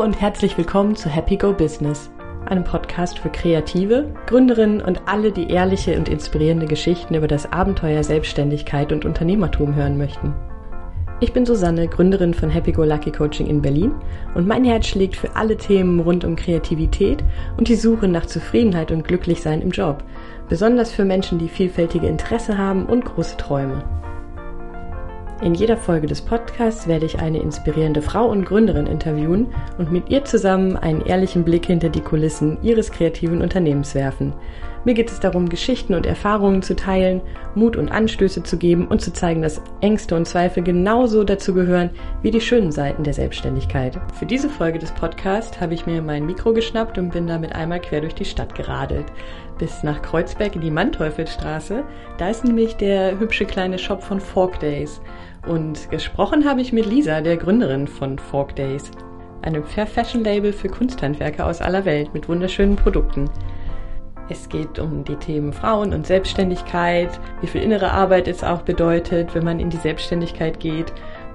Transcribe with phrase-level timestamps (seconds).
[0.00, 2.10] Hallo und herzlich willkommen zu Happy Go Business,
[2.46, 8.02] einem Podcast für Kreative, Gründerinnen und alle, die ehrliche und inspirierende Geschichten über das Abenteuer
[8.02, 10.32] Selbstständigkeit und Unternehmertum hören möchten.
[11.20, 13.94] Ich bin Susanne, Gründerin von Happy Go Lucky Coaching in Berlin
[14.34, 17.22] und mein Herz schlägt für alle Themen rund um Kreativität
[17.58, 20.02] und die Suche nach Zufriedenheit und Glücklichsein im Job,
[20.48, 23.84] besonders für Menschen, die vielfältige Interesse haben und große Träume.
[25.42, 29.46] In jeder Folge des Podcasts werde ich eine inspirierende Frau und Gründerin interviewen
[29.78, 34.34] und mit ihr zusammen einen ehrlichen Blick hinter die Kulissen ihres kreativen Unternehmens werfen.
[34.84, 37.20] Mir geht es darum, Geschichten und Erfahrungen zu teilen,
[37.54, 41.90] Mut und Anstöße zu geben und zu zeigen, dass Ängste und Zweifel genauso dazu gehören
[42.22, 44.00] wie die schönen Seiten der Selbstständigkeit.
[44.18, 47.80] Für diese Folge des Podcasts habe ich mir mein Mikro geschnappt und bin damit einmal
[47.80, 49.06] quer durch die Stadt geradelt.
[49.58, 51.84] Bis nach Kreuzberg in die Manteuffelstraße.
[52.16, 55.02] Da ist nämlich der hübsche kleine Shop von Fork Days.
[55.46, 58.90] Und gesprochen habe ich mit Lisa, der Gründerin von Fork Days,
[59.42, 63.28] einem Fair Fashion Label für Kunsthandwerker aus aller Welt mit wunderschönen Produkten.
[64.30, 69.34] Es geht um die Themen Frauen und Selbstständigkeit, wie viel innere Arbeit es auch bedeutet,
[69.34, 70.92] wenn man in die Selbstständigkeit geht,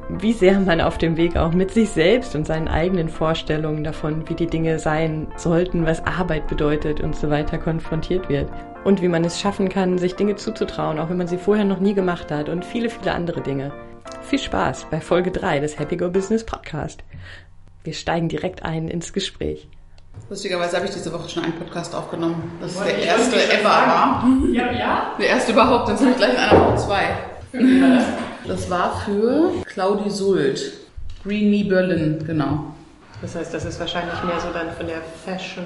[0.08, 4.30] wie sehr man auf dem Weg auch mit sich selbst und seinen eigenen Vorstellungen davon,
[4.30, 8.50] wie die Dinge sein sollten, was Arbeit bedeutet und so weiter konfrontiert wird.
[8.86, 11.82] Und wie man es schaffen kann, sich Dinge zuzutrauen, auch wenn man sie vorher noch
[11.82, 13.74] nie gemacht hat und viele, viele andere Dinge.
[14.22, 17.04] Viel Spaß bei Folge 3 des Happy Go Business Podcast.
[17.84, 19.68] Wir steigen direkt ein ins Gespräch.
[20.30, 22.58] Lustigerweise habe ich diese Woche schon einen Podcast aufgenommen.
[22.60, 24.28] Das ist der erste ever war.
[24.52, 25.16] Ja, ja.
[25.20, 27.18] Der erste überhaupt, dann sind wir gleich in einer Woche zwei.
[28.48, 30.74] Das war für Claudi Sult.
[31.24, 32.66] Green Me Berlin, genau.
[33.22, 35.66] Das heißt, das ist wahrscheinlich mehr so dann von der Fashion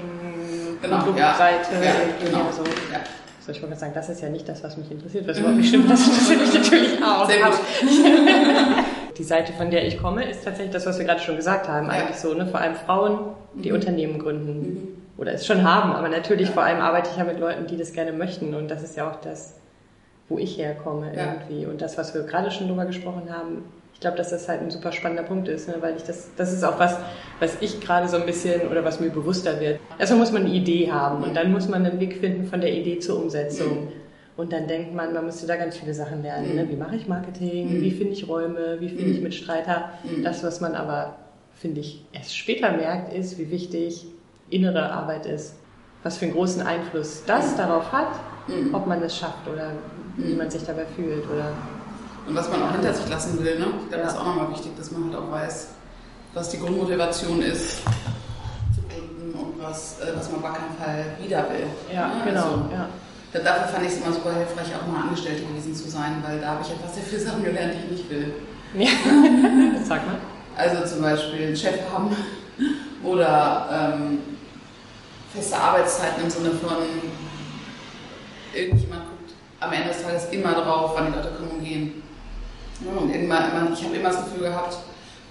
[0.80, 1.34] genau, ja.
[1.34, 1.74] Seite.
[1.82, 1.92] Ja,
[2.24, 2.50] genau.
[2.50, 2.62] so.
[2.92, 3.00] ja.
[3.44, 5.26] So, ich wollte sagen, das ist ja nicht das, was mich interessiert.
[5.26, 7.26] Was überhaupt nicht stimmt, das interessiert mich natürlich auch.
[7.26, 7.54] Sehr gut.
[9.16, 11.86] Die Seite, von der ich komme, ist tatsächlich das, was wir gerade schon gesagt haben.
[11.86, 11.92] Ja.
[11.92, 12.46] Eigentlich so, ne?
[12.46, 13.76] Vor allem Frauen, die mhm.
[13.76, 14.60] Unternehmen gründen.
[14.60, 14.88] Mhm.
[15.18, 15.92] Oder es schon haben.
[15.92, 16.54] Aber natürlich ja.
[16.54, 18.54] vor allem arbeite ich ja mit Leuten, die das gerne möchten.
[18.54, 19.56] Und das ist ja auch das,
[20.28, 21.34] wo ich herkomme ja.
[21.34, 21.66] irgendwie.
[21.66, 23.64] Und das, was wir gerade schon drüber gesprochen haben,
[24.00, 25.74] ich glaube, dass das halt ein super spannender Punkt ist, ne?
[25.80, 26.96] weil ich das, das ist auch was,
[27.38, 29.78] was ich gerade so ein bisschen oder was mir bewusster wird.
[29.98, 32.72] Erstmal muss man eine Idee haben und dann muss man einen Weg finden von der
[32.72, 33.88] Idee zur Umsetzung.
[34.40, 36.54] Und dann denkt man, man müsste da ganz viele Sachen lernen.
[36.54, 36.66] Ne?
[36.66, 37.68] Wie mache ich Marketing?
[37.82, 38.78] Wie finde ich Räume?
[38.80, 39.90] Wie finde ich Mitstreiter?
[40.24, 41.16] Das, was man aber,
[41.54, 44.06] finde ich, erst später merkt, ist, wie wichtig
[44.48, 45.56] innere Arbeit ist.
[46.02, 48.08] Was für einen großen Einfluss das darauf hat,
[48.72, 49.72] ob man es schafft oder
[50.16, 51.28] wie man sich dabei fühlt.
[51.28, 51.52] Oder
[52.26, 53.58] und was man auch hinter sich lassen will.
[53.58, 53.66] Ne?
[53.66, 54.02] Ich glaube, ja.
[54.04, 55.68] das ist auch nochmal wichtig, dass man halt auch weiß,
[56.32, 57.82] was die Grundmotivation ist
[58.74, 61.66] zu gründen und was, äh, was man auf keinen Fall wieder will.
[61.94, 62.14] Ja, ne?
[62.24, 62.44] genau.
[62.44, 62.88] Also, ja.
[63.32, 66.48] Dafür fand ich es immer super hilfreich, auch mal Angestellte gewesen zu sein, weil da
[66.48, 68.34] habe ich einfach sehr viele Sachen gelernt, die ich nicht will.
[68.74, 68.90] Ja,
[69.84, 70.16] sag mal.
[70.56, 72.14] Also zum Beispiel einen Chef haben
[73.04, 74.18] oder ähm,
[75.32, 76.76] feste Arbeitszeiten im Sinne von
[78.52, 82.02] irgendjemand guckt am Ende des Tages immer drauf, wann die Leute kommen und gehen.
[82.84, 84.76] Und irgendwann, ich habe immer das Gefühl gehabt,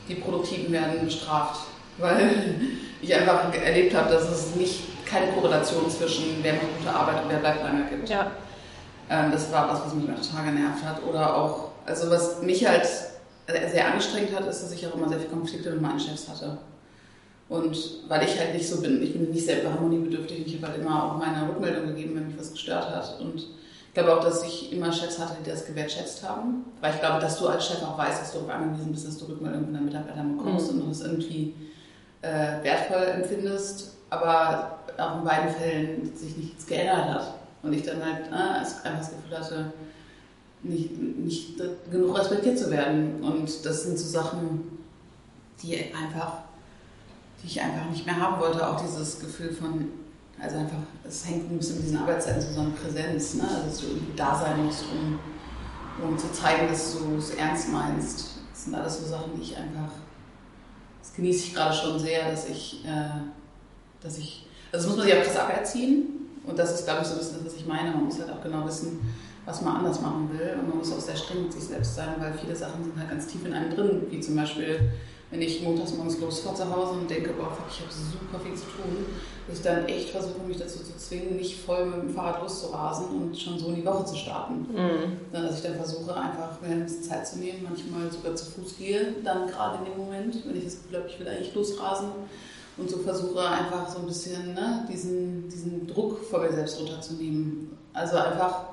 [0.07, 1.67] die Produktiven werden bestraft,
[1.97, 2.55] weil
[3.01, 7.29] ich einfach erlebt habe, dass es nicht keine Korrelation zwischen wer macht gute Arbeit und
[7.29, 8.09] wer bleibt lange gibt.
[8.09, 8.31] Ja.
[9.09, 11.03] Ähm, das war was, was mich total genervt hat.
[11.03, 12.87] Oder auch, also was mich halt
[13.71, 16.57] sehr angestrengt hat, ist, dass ich auch immer sehr viele Konflikte mit meinen Chefs hatte.
[17.49, 17.75] Und
[18.07, 21.03] weil ich halt nicht so bin, ich bin nicht selber harmoniebedürftig, ich habe halt immer
[21.03, 23.19] auch meine Rückmeldung gegeben, wenn mich was gestört hat.
[23.19, 26.65] Und ich glaube auch, dass ich immer Chefs hatte, die das gewertschätzt haben.
[26.79, 29.17] Weil ich glaube, dass du als Chef auch weißt, dass du auf angewiesen bist, dass
[29.17, 30.81] du Rückmeldungen von deinen Mitarbeitern bekommst mhm.
[30.81, 31.55] und das irgendwie
[32.21, 37.33] äh, wertvoll empfindest, aber auch in beiden Fällen sich nichts geändert hat.
[37.61, 39.73] Und ich dann halt äh, einfach das Gefühl hatte,
[40.63, 43.21] nicht, nicht genug respektiert zu werden.
[43.21, 44.79] Und das sind so Sachen,
[45.61, 46.39] die einfach,
[47.41, 48.67] die ich einfach nicht mehr haben wollte.
[48.67, 49.89] Auch dieses Gefühl von,
[50.41, 53.43] also einfach, es hängt ein bisschen mit diesen Arbeitszeiten zusammen, Präsenz, ne?
[53.43, 55.19] also dass du irgendwie da sein musst, um,
[56.07, 58.25] um zu zeigen, dass du es ernst meinst.
[58.51, 59.91] Das sind alles so Sachen, die ich einfach,
[61.01, 63.21] das genieße ich gerade schon sehr, dass ich, äh,
[64.01, 67.07] dass ich, also das muss man sich auch krass aberziehen und das ist, glaube ich,
[67.07, 67.91] so ein bisschen das, was ich meine.
[67.91, 68.99] Man muss halt auch genau wissen,
[69.45, 72.15] was man anders machen will und man muss auch sehr streng mit sich selbst sein,
[72.19, 74.91] weil viele Sachen sind halt ganz tief in einem drin, wie zum Beispiel
[75.31, 78.55] wenn ich montags morgens losfahre zu Hause und denke, boah, fuck, ich habe super viel
[78.55, 79.05] zu tun,
[79.47, 83.07] dass ich dann echt versuche, mich dazu zu zwingen, nicht voll mit dem Fahrrad loszurasen
[83.09, 84.65] und schon so in die Woche zu starten.
[84.71, 85.17] Mhm.
[85.31, 88.45] Sondern dass ich dann versuche, einfach mir ein bisschen Zeit zu nehmen, manchmal sogar zu
[88.45, 91.53] Fuß gehe, dann gerade in dem Moment, wenn ich das Gefühl habe, ich will eigentlich
[91.53, 92.09] losrasen
[92.79, 97.77] und so versuche einfach so ein bisschen ne, diesen, diesen Druck vor mir selbst runterzunehmen.
[97.93, 98.65] Also einfach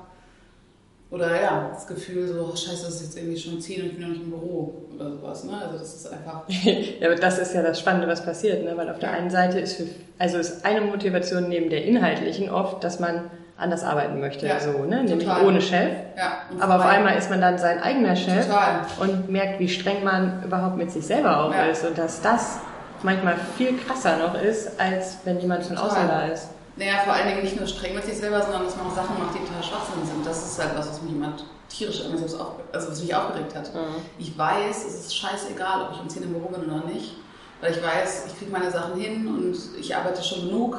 [1.09, 3.93] Oder ja, das Gefühl so, oh, scheiße, das ist jetzt irgendwie schon 10 und ich
[3.93, 5.43] bin noch nicht im Büro oder sowas.
[5.45, 5.53] Ne?
[5.53, 6.43] Also das ist einfach...
[6.47, 8.63] ja, aber das ist ja das Spannende, was passiert.
[8.63, 8.75] Ne?
[8.75, 9.85] Weil auf der einen Seite ist, für,
[10.19, 14.83] also ist eine Motivation neben der inhaltlichen oft, dass man anders arbeiten möchte, ja, so,
[14.83, 15.03] ne?
[15.03, 15.89] nämlich ohne Chef.
[16.15, 18.85] Ja, aber auf einmal ist man dann sein eigener Chef total.
[18.99, 21.65] und merkt, wie streng man überhaupt mit sich selber auch ja.
[21.65, 22.59] ist und dass das
[23.03, 26.49] manchmal viel krasser noch ist, als wenn jemand von außen da ist.
[26.75, 29.17] Naja, vor allen Dingen nicht nur streng mit sich selber, sondern dass man auch Sachen
[29.17, 30.25] macht, die total Schwachsinn sind.
[30.25, 31.33] Das ist halt was, was mich immer
[31.69, 33.73] tierisch auf, also was mich aufgeregt hat.
[33.73, 34.01] Mhm.
[34.19, 37.15] Ich weiß, es ist scheißegal, ob ich um 10 im Büro bin oder nicht,
[37.61, 40.77] weil ich weiß, ich kriege meine Sachen hin und ich arbeite schon genug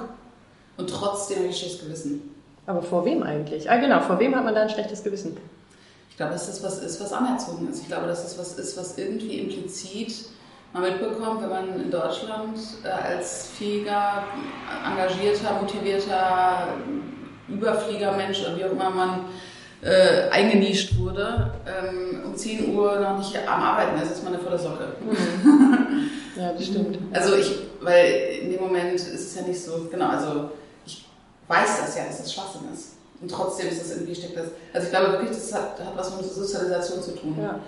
[0.76, 2.34] und trotzdem habe ich schlechtes Gewissen.
[2.66, 3.68] Aber vor wem eigentlich?
[3.70, 5.36] Ah, genau, vor wem hat man da ein schlechtes Gewissen?
[6.10, 7.82] Ich glaube, dass das was ist, was anerzogen ist.
[7.82, 10.26] Ich glaube, dass das was ist, was irgendwie implizit
[10.72, 14.24] man mitbekommt, wenn man in Deutschland äh, als fähiger,
[14.84, 16.68] engagierter, motivierter
[17.48, 19.24] Überfliegermensch oder wie auch immer man
[19.82, 24.42] äh, eingenischt wurde, ähm, um 10 Uhr noch nicht am Arbeiten ist, ist man eine
[24.42, 24.88] volle Socke.
[25.00, 26.10] Mhm.
[26.36, 26.98] ja, das stimmt.
[27.12, 30.50] Also ich, weil in dem Moment ist es ja nicht so, genau, also
[30.84, 31.06] ich
[31.46, 32.94] weiß das ja, dass das Schwachsinn ist.
[33.20, 34.46] Und trotzdem ist das irgendwie steckt das.
[34.72, 37.36] Also ich glaube wirklich, das hat, hat was mit Sozialisation zu tun.
[37.40, 37.58] Ja.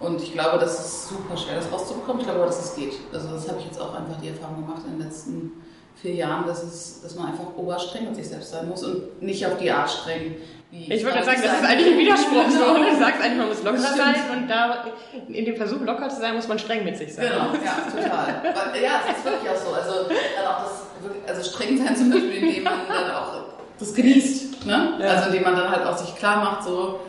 [0.00, 2.20] Und ich glaube, das ist super schwer, das rauszubekommen.
[2.20, 2.94] Ich glaube aber, dass es geht.
[3.12, 5.52] Also das habe ich jetzt auch einfach die Erfahrung gemacht in den letzten
[6.00, 9.46] vier Jahren, dass, es, dass man einfach oberstreng mit sich selbst sein muss und nicht
[9.46, 10.36] auf die Art streng.
[10.70, 12.50] Wie ich wollte sagen, das ist eigentlich ein Widerspruch.
[12.50, 12.74] So.
[12.74, 14.84] Du sagst eigentlich, man muss locker sein und da
[15.28, 17.28] in dem Versuch locker zu sein, muss man streng mit sich sein.
[17.28, 18.82] Genau, ja, total.
[18.82, 19.72] ja, es ist wirklich auch so.
[19.72, 23.32] Also, dann auch das, also streng sein zum Beispiel, indem man dann auch
[23.78, 24.66] das genießt.
[24.66, 24.98] Ne?
[24.98, 25.06] Ja.
[25.06, 27.00] Also indem man dann halt auch sich klar macht, so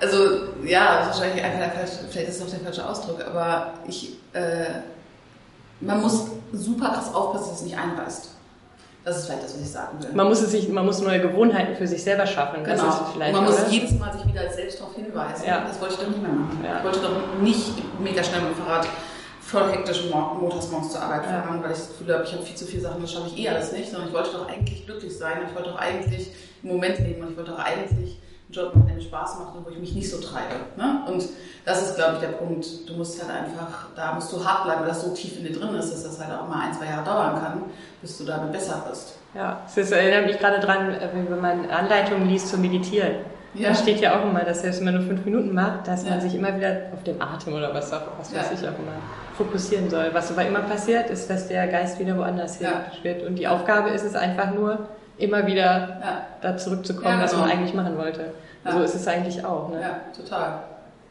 [0.00, 0.16] also
[0.64, 1.70] ja, wahrscheinlich einfach
[2.10, 4.66] vielleicht ist es auch der falsche Ausdruck, aber ich, äh,
[5.80, 8.30] man muss super krass aufpassen, dass es nicht einreißt.
[9.04, 10.12] Das ist vielleicht das, was ich sagen will.
[10.14, 12.64] Man muss, es sich, man muss neue Gewohnheiten für sich selber schaffen.
[12.64, 12.82] Genau.
[13.16, 15.46] Man muss jedes Mal sich wieder selbst darauf hinweisen.
[15.46, 15.64] Ja.
[15.64, 16.58] Das wollte ich doch nicht mehr machen.
[16.64, 16.78] Ja.
[16.78, 18.88] Ich wollte doch nicht mega schnell mit dem Fahrrad
[19.40, 21.62] voll hektisch montags morgens zur Arbeit fahren, ja.
[21.62, 23.48] weil ich das Gefühl habe, ich habe viel zu viele Sachen, das schaffe ich eh
[23.48, 25.38] alles nicht, sondern ich wollte doch eigentlich glücklich sein.
[25.48, 26.32] Ich wollte doch eigentlich
[26.64, 28.18] im Moment leben und ich wollte doch eigentlich
[28.56, 30.54] Job der mir Spaß macht und wo ich mich nicht so treibe.
[30.76, 31.02] Ne?
[31.06, 31.24] Und
[31.64, 32.66] das ist, glaube ich, der Punkt.
[32.88, 35.52] Du musst halt einfach, da musst du hart bleiben, weil das so tief in dir
[35.52, 37.62] drin ist, dass das halt auch mal ein, zwei Jahre dauern kann,
[38.00, 39.18] bis du damit besser wirst.
[39.34, 43.16] Ja, es erinnert mich gerade dran, äh, wenn man Anleitungen liest zum Meditieren.
[43.54, 43.70] Ja.
[43.70, 46.10] Da steht ja auch immer, dass selbst wenn man nur fünf Minuten macht, dass ja.
[46.10, 48.96] man sich immer wieder auf den Atem oder was, auch, was weiß ich auch immer
[49.36, 50.10] fokussieren soll.
[50.12, 52.68] Was aber immer passiert, ist, dass der Geist wieder woanders hin
[53.02, 53.22] wird.
[53.22, 54.88] Und die Aufgabe ist es einfach nur,
[55.18, 56.26] immer wieder ja.
[56.42, 57.54] da zurückzukommen, ja, was man genau.
[57.54, 58.32] eigentlich machen wollte.
[58.64, 58.72] Ja.
[58.72, 59.70] So ist es eigentlich auch.
[59.70, 59.80] Ne?
[59.80, 60.60] Ja, total.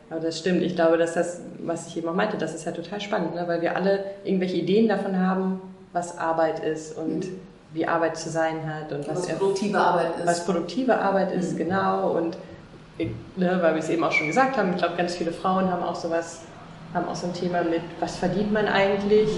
[0.10, 0.62] Aber das stimmt.
[0.62, 3.48] Ich glaube, dass das, was ich eben auch meinte, das ist ja total spannend, ne?
[3.48, 5.62] weil wir alle irgendwelche Ideen davon haben,
[5.94, 7.40] was Arbeit ist und mhm.
[7.74, 10.28] wie Arbeit zu sein hat und was, was produktive Arbeit ist.
[10.28, 11.58] Was produktive Arbeit ist, mhm.
[11.58, 12.12] genau.
[12.12, 12.38] Und
[13.00, 15.84] ne, weil wir es eben auch schon gesagt haben, ich glaube, ganz viele Frauen haben
[15.84, 16.42] auch sowas,
[16.94, 19.30] haben auch so ein Thema mit, was verdient man eigentlich?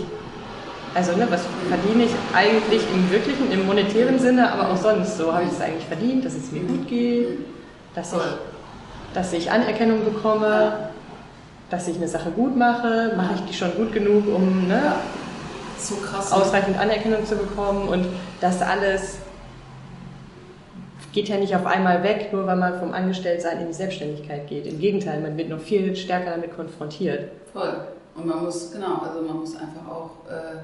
[0.98, 5.32] Also, ne, was verdiene ich eigentlich im wirklichen, im monetären Sinne, aber auch sonst so?
[5.32, 7.38] Habe ich es eigentlich verdient, dass es mir gut geht,
[7.94, 8.20] dass ich,
[9.14, 10.90] dass ich Anerkennung bekomme,
[11.70, 13.14] dass ich eine Sache gut mache?
[13.16, 14.94] Mache ich die schon gut genug, um ne,
[15.78, 17.88] so krass, ausreichend Anerkennung zu bekommen?
[17.90, 18.08] Und
[18.42, 19.18] das alles
[21.14, 24.66] geht ja nicht auf einmal weg, nur weil man vom Angestelltsein in die Selbstständigkeit geht.
[24.66, 27.30] Im Gegenteil, man wird noch viel stärker damit konfrontiert.
[27.54, 27.86] Voll.
[28.16, 30.58] Und man muss, genau, also man muss einfach auch äh,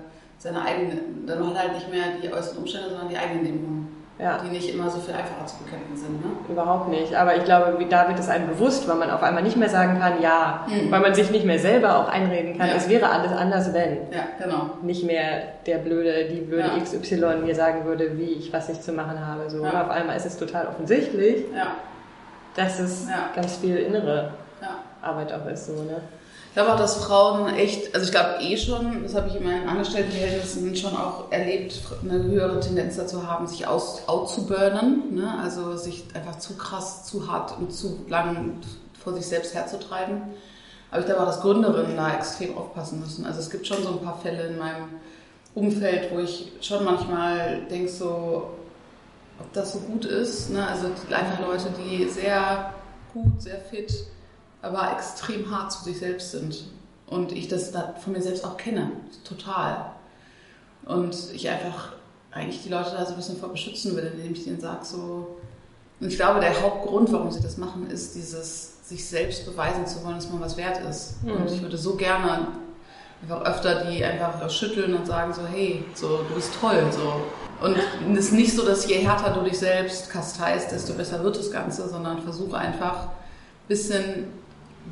[0.43, 3.83] seine eigenen, dann hat halt nicht mehr die äußeren Umstände, sondern die eigenen Nebenungen.
[4.19, 4.37] Ja.
[4.37, 6.23] Die nicht immer so viel einfacher zu bekämpfen sind.
[6.23, 6.31] Ne?
[6.47, 7.15] Überhaupt nicht.
[7.15, 9.99] Aber ich glaube, da wird es einem bewusst, weil man auf einmal nicht mehr sagen
[9.99, 10.91] kann, ja, mhm.
[10.91, 12.75] weil man sich nicht mehr selber auch einreden kann, ja.
[12.75, 14.11] es wäre alles anders, wenn.
[14.11, 14.69] Ja, genau.
[14.83, 16.83] Nicht mehr der blöde, die blöde ja.
[16.83, 19.49] XY mir sagen würde, wie ich was nicht zu machen habe.
[19.49, 19.65] So.
[19.65, 21.67] Auf einmal ist es total offensichtlich, ja.
[22.55, 24.31] dass es ganz viel innere
[25.01, 25.67] Arbeit auch ist.
[25.67, 26.01] So, ne?
[26.53, 29.43] Ich glaube auch, dass Frauen echt, also ich glaube eh schon, das habe ich in
[29.43, 35.15] meinen Angestelltenverhältnissen schon auch erlebt, eine höhere Tendenz dazu haben, sich aus, out zu burnen,
[35.15, 35.35] ne?
[35.41, 38.57] also sich einfach zu krass, zu hart und zu lang
[39.03, 40.21] vor sich selbst herzutreiben.
[40.91, 43.25] Aber ich glaube auch, dass Gründerinnen da extrem aufpassen müssen.
[43.25, 44.89] Also es gibt schon so ein paar Fälle in meinem
[45.55, 48.51] Umfeld, wo ich schon manchmal denke so,
[49.39, 50.51] ob das so gut ist.
[50.51, 50.67] Ne?
[50.67, 52.75] Also einfach Leute, die sehr
[53.11, 54.05] gut, sehr fit,
[54.63, 56.63] aber extrem hart zu sich selbst sind.
[57.05, 58.91] Und ich das da von mir selbst auch kenne,
[59.23, 59.91] total.
[60.85, 61.91] Und ich einfach
[62.31, 65.37] eigentlich die Leute da so ein bisschen vor beschützen will, indem ich denen sage, so.
[65.99, 70.03] Und ich glaube, der Hauptgrund, warum sie das machen, ist dieses, sich selbst beweisen zu
[70.03, 71.23] wollen, dass man was wert ist.
[71.23, 71.33] Mhm.
[71.33, 72.47] Und ich würde so gerne
[73.21, 77.21] einfach öfter die einfach schütteln und sagen so, hey, so, du bist toll, so.
[77.65, 77.77] Und
[78.17, 81.51] es ist nicht so, dass je härter du dich selbst kasteist, desto besser wird das
[81.51, 84.25] Ganze, sondern versuche einfach ein bisschen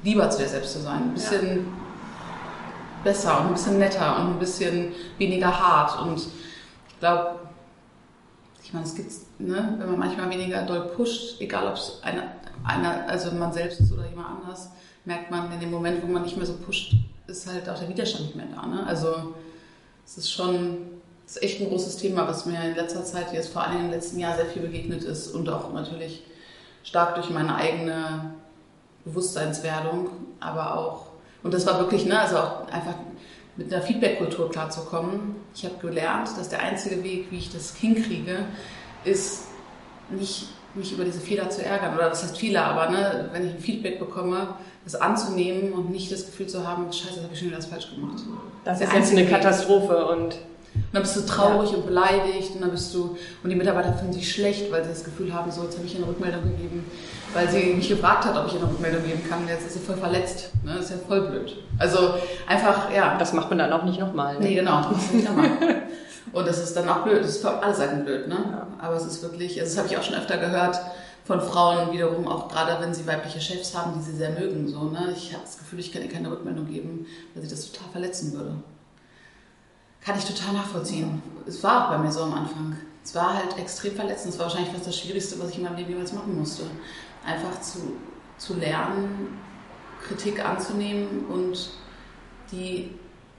[0.03, 1.63] lieber zu dir selbst zu sein, ein bisschen ja.
[3.03, 6.01] besser und ein bisschen netter und ein bisschen weniger hart.
[6.01, 7.39] Und ich glaube,
[8.63, 12.24] ich meine, es gibt, ne, wenn man manchmal weniger doll pusht, egal ob es einer,
[12.63, 14.69] einer, also man selbst ist oder jemand anders,
[15.05, 16.95] merkt man in dem Moment, wo man nicht mehr so pusht,
[17.27, 18.65] ist halt auch der Widerstand nicht mehr da.
[18.65, 18.86] Ne?
[18.86, 19.33] Also
[20.05, 20.77] es ist schon,
[21.25, 23.91] es ist echt ein großes Thema, was mir in letzter Zeit, jetzt vor allem im
[23.91, 26.24] letzten Jahr sehr viel begegnet ist und auch natürlich
[26.83, 28.33] stark durch meine eigene
[29.05, 31.08] Bewusstseinswerdung, aber auch,
[31.43, 32.96] und das war wirklich, ne, also auch einfach
[33.58, 35.36] mit einer Feedback-Kultur klarzukommen.
[35.53, 38.46] Ich habe gelernt, dass der einzige Weg, wie ich das hinkriege,
[39.03, 39.46] ist
[40.10, 41.96] nicht mich über diese Fehler zu ärgern.
[41.96, 46.12] Oder das heißt Fehler, aber ne, wenn ich ein Feedback bekomme, das anzunehmen und nicht
[46.12, 48.24] das Gefühl zu haben, scheiße, das habe ich schon wieder was falsch gemacht.
[48.63, 50.38] Das, das ist jetzt eine Katastrophe und
[50.73, 51.77] und dann bist du traurig ja.
[51.77, 55.03] und beleidigt und dann bist du, und die Mitarbeiter fühlen sich schlecht, weil sie das
[55.03, 56.85] Gefühl haben, so, jetzt habe ich eine Rückmeldung gegeben,
[57.33, 59.47] weil sie mich gefragt hat, ob ich eine Rückmeldung geben kann.
[59.47, 60.51] Jetzt ist sie voll verletzt.
[60.63, 60.73] Ne?
[60.75, 61.57] Das ist ja voll blöd.
[61.77, 62.15] Also
[62.47, 63.17] einfach, ja.
[63.17, 64.35] Das macht man dann auch nicht nochmal.
[64.35, 64.41] Ne?
[64.41, 64.81] Nee, genau.
[64.91, 65.49] Das nicht nochmal.
[66.33, 67.21] und das ist dann auch blöd.
[67.21, 68.35] Das ist für alle Seiten blöd, ne?
[68.35, 68.67] Ja.
[68.79, 70.79] Aber es ist wirklich, also das habe ich auch schon öfter gehört
[71.23, 74.67] von Frauen wiederum, auch gerade wenn sie weibliche Chefs haben, die sie sehr mögen.
[74.67, 75.13] So, ne?
[75.15, 78.33] Ich habe das Gefühl, ich kann ihr keine Rückmeldung geben, weil sie das total verletzen
[78.33, 78.55] würde.
[80.03, 81.22] Kann ich total nachvollziehen.
[81.48, 82.75] Es war auch bei mir so am Anfang.
[83.03, 84.34] Es war halt extrem verletzend.
[84.34, 86.63] Es war wahrscheinlich fast das Schwierigste, was ich in meinem Leben jemals machen musste.
[87.25, 87.79] Einfach zu,
[88.38, 89.39] zu lernen,
[90.08, 91.70] Kritik anzunehmen und
[92.51, 92.91] die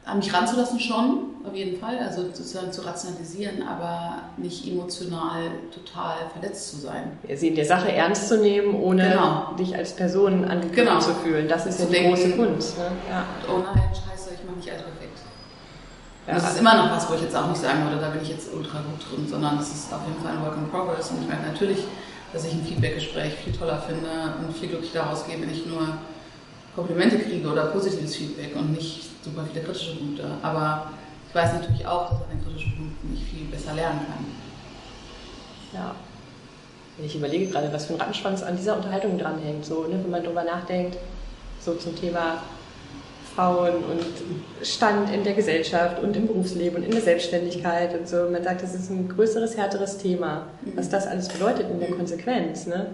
[0.05, 5.43] an mich ranzulassen schon, auf jeden Fall, also sozusagen zu rationalisieren, aber nicht emotional
[5.73, 7.19] total verletzt zu sein.
[7.35, 9.55] Sie in der Sache ernst zu nehmen, ohne genau.
[9.59, 10.99] dich als Person angegriffen genau.
[10.99, 11.49] zu fühlen.
[11.49, 12.79] Das ist ja die denken, große Kunst.
[12.79, 12.91] Ne?
[13.09, 13.25] Ja.
[13.49, 15.19] Oh nein, scheiße, ich mache nicht alles perfekt.
[16.27, 18.23] Ja, das ist immer noch was, wo ich jetzt auch nicht sagen würde, da bin
[18.23, 21.11] ich jetzt ultra gut drin, sondern es ist auf jeden Fall ein Work in Progress
[21.11, 21.79] und ich merke natürlich,
[22.33, 25.89] dass ich ein Feedbackgespräch viel toller finde und viel glücklicher rausgehe, wenn ich nur
[26.77, 30.25] Komplimente kriege oder positives Feedback und nicht super viele kritische Punkte.
[30.43, 30.93] Aber
[31.29, 34.25] ich weiß natürlich auch, dass an den kritischen Punkten ich viel besser lernen kann.
[35.73, 35.95] Ja.
[37.05, 40.23] Ich überlege gerade, was für ein Rattenschwanz an dieser Unterhaltung dranhängt, so, ne, wenn man
[40.23, 40.99] darüber nachdenkt,
[41.61, 42.43] so zum Thema
[43.35, 48.29] Frauen und Stand in der Gesellschaft und im Berufsleben und in der Selbstständigkeit und so.
[48.31, 52.67] Man sagt, das ist ein größeres, härteres Thema, was das alles bedeutet in der Konsequenz.
[52.67, 52.89] Ne?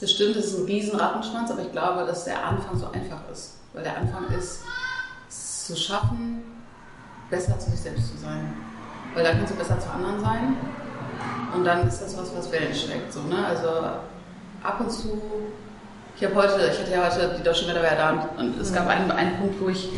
[0.00, 3.20] Das stimmt, das ist ein riesen Rattenschwanz, aber ich glaube, dass der Anfang so einfach
[3.32, 3.54] ist.
[3.72, 4.60] Weil der Anfang ist,
[5.28, 6.42] es zu schaffen,
[7.30, 8.52] besser zu sich selbst zu sein.
[9.14, 10.56] Weil dann kannst du besser zu anderen sein.
[11.54, 13.12] Und dann ist das was, was Wellen schlägt.
[13.12, 13.46] So, ne?
[13.46, 13.68] Also
[14.62, 15.20] ab und zu
[16.20, 19.10] ich habe heute, ich hatte ja heute die deutsche Wetterwehr da und es gab einen,
[19.10, 19.88] einen Punkt, wo ich,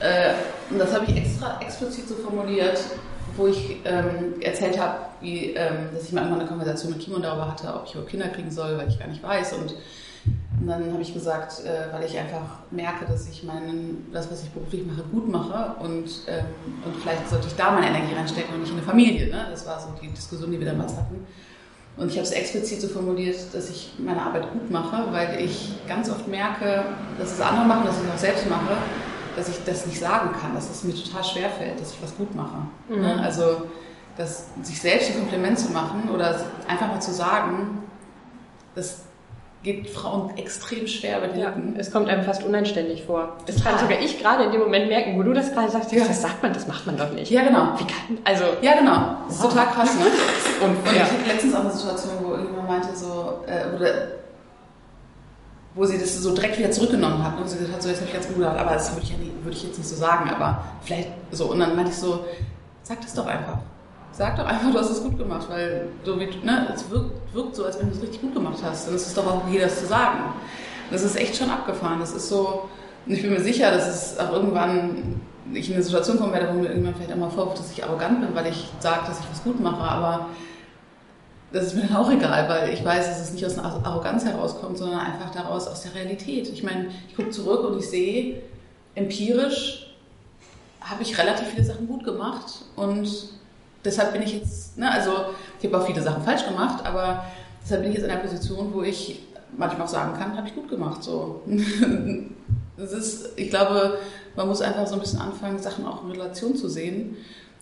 [0.00, 0.32] äh,
[0.70, 2.80] und das habe ich extra explizit so formuliert,
[3.36, 7.48] wo ich ähm, erzählt habe, ähm, dass ich mal irgendwann eine Konversation mit Kimon darüber
[7.48, 9.52] hatte, ob ich überhaupt Kinder kriegen soll, weil ich gar nicht weiß.
[9.52, 9.76] Und,
[10.60, 14.42] und dann habe ich gesagt, äh, weil ich einfach merke, dass ich meinen, das, was
[14.42, 16.44] ich beruflich mache, gut mache und, ähm,
[16.84, 19.28] und vielleicht sollte ich da meine Energie reinstecken und nicht in eine Familie.
[19.28, 19.46] Ne?
[19.48, 21.24] Das war so die Diskussion, die wir damals hatten.
[21.96, 25.74] Und ich habe es explizit so formuliert, dass ich meine Arbeit gut mache, weil ich
[25.86, 26.84] ganz oft merke,
[27.18, 28.76] dass es andere machen, dass ich es auch selbst mache,
[29.36, 32.16] dass ich das nicht sagen kann, dass es mir total schwer fällt, dass ich was
[32.16, 32.66] gut mache.
[32.88, 33.00] Mhm.
[33.00, 33.20] Ne?
[33.22, 33.68] Also,
[34.16, 37.82] dass sich selbst ein Kompliment zu machen oder einfach mal zu sagen,
[38.74, 39.02] das
[39.62, 41.76] geht Frauen extrem schwer über die ja, Lippen.
[41.76, 43.36] Es kommt einem fast unanständig vor.
[43.46, 43.72] Das Total.
[43.72, 46.04] kann sogar ich gerade in dem Moment merken, wo du das gerade sagst, ja.
[46.04, 47.30] das sagt man, das macht man doch nicht.
[47.30, 47.74] Ja, genau.
[47.78, 49.18] Wie kann, also, ja, genau.
[49.28, 49.50] Das ist wow.
[49.50, 50.06] total krass, ne?
[50.64, 51.02] Und, und ja.
[51.02, 53.92] ich hatte letztens auch eine Situation, wo irgendjemand meinte so, äh, oder
[55.74, 58.08] wo sie das so direkt wieder zurückgenommen hat und sie gesagt hat, so jetzt habe
[58.08, 59.96] ich ganz gut gedacht, aber das würde ich, ja nie, würde ich jetzt nicht so
[59.96, 61.46] sagen, aber vielleicht so.
[61.50, 62.24] Und dann meinte ich so,
[62.82, 63.58] sag das doch einfach.
[64.12, 67.56] Sag doch einfach, du hast es gut gemacht, weil so wie, ne, es wirkt, wirkt
[67.56, 68.88] so, als wenn du es richtig gut gemacht hast.
[68.88, 70.34] Ist es doch auch okay, das zu sagen.
[70.90, 72.00] Das ist echt schon abgefahren.
[72.00, 72.68] Das ist so,
[73.06, 75.20] und ich bin mir sicher, dass es auch irgendwann
[75.52, 78.20] ich in eine Situation kommen werde, wo mir irgendwann vielleicht einmal vorwirft, dass ich arrogant
[78.20, 80.28] bin, weil ich sage, dass ich was gut mache, aber
[81.52, 84.24] das ist mir dann auch egal, weil ich weiß, dass es nicht aus einer Arroganz
[84.24, 86.48] herauskommt, sondern einfach daraus aus der Realität.
[86.48, 88.42] Ich meine, ich gucke zurück und ich sehe,
[88.94, 89.94] empirisch
[90.80, 93.08] habe ich relativ viele Sachen gut gemacht und
[93.84, 95.12] deshalb bin ich jetzt, ne, also
[95.60, 97.24] ich habe auch viele Sachen falsch gemacht, aber
[97.62, 99.22] deshalb bin ich jetzt in einer Position, wo ich
[99.56, 101.02] manchmal auch sagen kann, habe ich gut gemacht.
[101.02, 101.42] So.
[102.76, 103.98] das ist, ich glaube,
[104.36, 107.16] man muss einfach so ein bisschen anfangen, Sachen auch in Relation zu sehen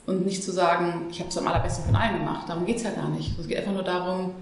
[0.06, 2.48] und nicht zu sagen, ich habe es am allerbesten von allen gemacht.
[2.48, 3.38] Darum geht es ja gar nicht.
[3.38, 4.34] Es geht einfach nur darum,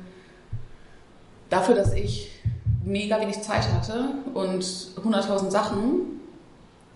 [1.50, 2.30] dafür, dass ich
[2.85, 6.20] mega wenig Zeit hatte und 100.000 Sachen,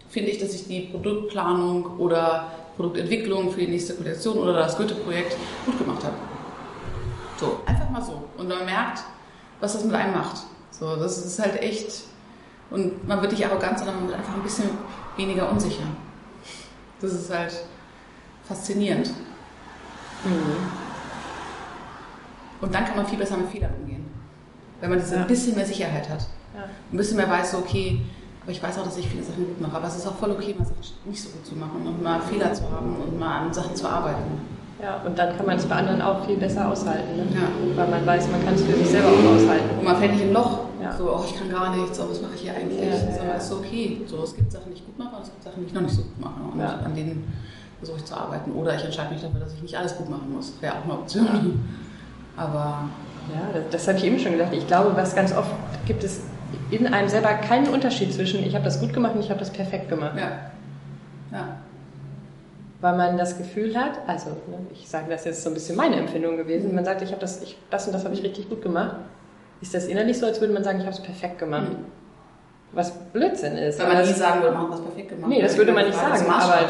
[0.08, 5.36] finde ich, dass ich die Produktplanung oder Produktentwicklung für die nächste Kollektion oder das Goethe-Projekt
[5.66, 6.14] gut gemacht habe.
[7.38, 8.24] So, einfach mal so.
[8.38, 9.02] Und man merkt,
[9.60, 10.42] was das mit einem macht.
[10.70, 12.04] So, das ist halt echt.
[12.70, 14.70] Und man wird nicht arrogant, sondern man wird einfach ein bisschen
[15.16, 15.84] weniger unsicher.
[17.00, 17.52] Das ist halt
[18.44, 19.10] faszinierend.
[20.24, 20.56] Mhm.
[22.60, 24.08] Und dann kann man viel besser mit Fehlern umgehen.
[24.80, 25.22] Wenn man diese ja.
[25.22, 26.26] ein bisschen mehr Sicherheit hat.
[26.54, 26.64] Ja.
[26.64, 28.00] Ein bisschen mehr weiß, so, okay,
[28.42, 29.76] aber ich weiß auch, dass ich viele Sachen gut mache.
[29.76, 32.20] Aber es ist auch voll okay, mal Sachen nicht so gut zu machen und mal
[32.20, 34.40] Fehler zu haben und mal an Sachen zu arbeiten.
[34.82, 37.16] Ja, und dann kann man es bei anderen auch viel besser aushalten.
[37.16, 37.26] Ne?
[37.34, 37.76] Ja.
[37.76, 39.78] Weil man weiß, man kann es für sich selber auch aushalten.
[39.78, 40.58] Und man fällt nicht im Loch.
[40.82, 40.96] Ja.
[40.96, 42.80] So, oh, ich kann gar nichts, oh, was mache ich hier eigentlich?
[42.82, 44.00] Ja, Sondern es ist okay.
[44.08, 45.82] So, es gibt Sachen, die ich gut mache und es gibt Sachen, die ich noch
[45.82, 46.40] nicht so gut mache.
[46.52, 47.32] Und an denen
[47.78, 48.50] versuche ich zu arbeiten.
[48.50, 50.52] Oder ich entscheide mich dafür, dass ich nicht alles gut machen muss.
[50.60, 51.60] Wäre auch eine Option.
[52.36, 52.88] Aber.
[53.32, 54.52] Ja, das, das habe ich eben schon gedacht.
[54.52, 55.52] Ich glaube, was ganz oft
[55.86, 56.22] gibt es
[56.70, 59.50] in einem selber keinen Unterschied zwischen ich habe das gut gemacht und ich habe das
[59.50, 60.16] perfekt gemacht.
[60.16, 60.50] Ja.
[61.30, 61.56] ja.
[62.80, 65.96] Weil man das Gefühl hat, also ne, ich sage das jetzt so ein bisschen meine
[65.96, 68.62] Empfindung gewesen, man sagt, ich habe das, ich, das und das habe ich richtig gut
[68.62, 68.96] gemacht,
[69.60, 71.70] ist das innerlich so, als würde man sagen, ich habe es perfekt gemacht.
[71.70, 72.01] Mhm.
[72.74, 73.78] Was Blödsinn ist.
[73.78, 75.28] Weil man nie sagen würde, man hat was perfekt gemacht.
[75.28, 76.24] Nee, das würde man nicht sagen.
[76.26, 76.66] Aber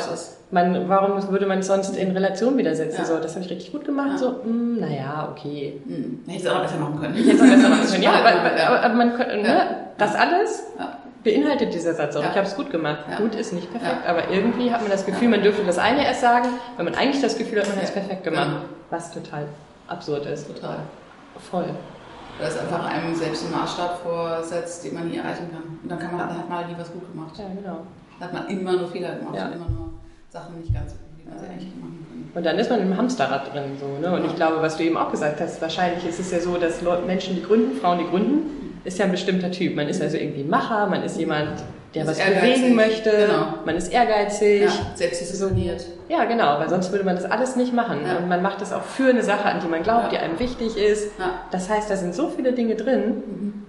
[0.50, 2.98] man, warum würde man es sonst in Relation widersetzen?
[2.98, 3.04] Ja.
[3.04, 4.10] So, das habe ich richtig gut gemacht.
[4.12, 4.18] Ja.
[4.18, 5.80] So, mh, hm, naja, okay.
[5.86, 6.24] Hm.
[6.26, 7.14] Hätte es auch besser machen können.
[7.14, 8.02] Hätte es auch besser machen können.
[8.02, 10.64] ja, aber, aber, aber man könnte, ne, das alles
[11.22, 12.22] beinhaltet dieser Satz auch.
[12.22, 13.04] Ich habe es gut gemacht.
[13.16, 16.20] Gut ist nicht perfekt, aber irgendwie hat man das Gefühl, man dürfte das eine erst
[16.20, 18.56] sagen, wenn man eigentlich das Gefühl hat, man hat es perfekt gemacht.
[18.90, 19.46] Was total
[19.86, 20.48] absurd ist.
[20.48, 20.78] Total.
[21.38, 21.66] Voll
[22.38, 25.78] weil es einfach einem selbst einen Maßstab vorsetzt, den man nie erreichen kann.
[25.82, 27.36] Und dann, kann man, dann hat man halt nie was gut gemacht.
[27.38, 27.78] Ja, genau.
[28.18, 29.46] Dann hat man immer nur Fehler gemacht ja.
[29.46, 29.90] und immer nur
[30.30, 32.12] Sachen nicht ganz, wie man sie eigentlich machen kann.
[32.34, 33.76] Und dann ist man im Hamsterrad drin.
[33.78, 34.14] So, ne?
[34.14, 36.80] Und ich glaube, was du eben auch gesagt hast, wahrscheinlich ist es ja so, dass
[37.06, 39.76] Menschen, die gründen, Frauen, die gründen, ist ja ein bestimmter Typ.
[39.76, 41.62] Man ist also irgendwie ein Macher, man ist jemand,
[41.94, 43.54] der was bewegen möchte, genau.
[43.66, 44.62] man ist ehrgeizig.
[44.62, 45.84] Ja, selbstdiszipliniert.
[46.08, 48.00] Ja, genau, weil sonst würde man das alles nicht machen.
[48.06, 48.16] Ja.
[48.16, 50.10] Und man macht das auch für eine Sache, an die man glaubt, ja.
[50.10, 51.12] die einem wichtig ist.
[51.50, 53.66] Das heißt, da sind so viele Dinge drin, mhm.